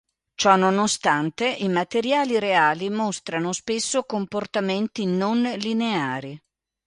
[0.33, 6.41] Ciononostante, i materiali reali mostrano spesso comportamenti non-lineari.